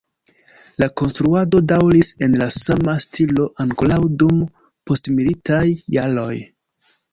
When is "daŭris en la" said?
1.71-2.47